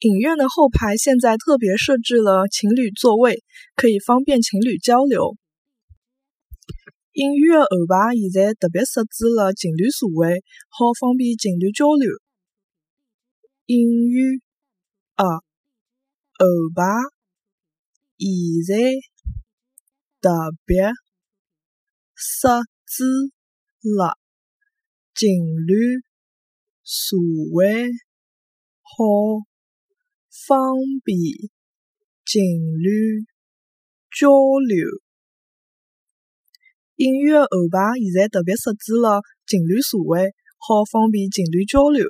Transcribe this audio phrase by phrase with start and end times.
[0.00, 3.44] 影院的后排现在特别设置了情侣座位，
[3.76, 5.36] 可以方便情侣交流。
[7.12, 12.08] 影院的后排现在特别设置了情侣座位，好方便情侣交流。
[13.66, 15.26] 影院的
[16.38, 16.40] 后
[16.74, 16.86] 排
[18.64, 18.94] 现在
[20.22, 20.30] 特
[20.64, 20.90] 别
[22.14, 23.04] 设置
[23.82, 24.16] 了
[25.14, 25.28] 情
[25.66, 26.00] 侣
[26.84, 27.18] 座
[27.52, 27.90] 位，
[28.80, 29.49] 好。
[30.30, 31.18] 方便
[32.24, 32.42] 情
[32.78, 33.24] 侣
[34.18, 34.28] 交
[34.66, 34.86] 流。
[36.96, 42.06] 影院后排现在特别设置了情侣座位，好方便情侣交流。